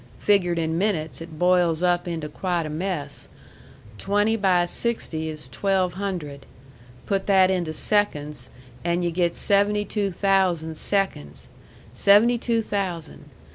[0.17, 3.27] Figured in minutes it boils up into quite a mess.
[3.99, 6.47] Twenty by sixty is twelve hundred.
[7.05, 8.49] Put that into seconds,
[8.83, 11.49] and yu' get seventy two thousand seconds.
[11.93, 13.25] Seventy two thousand.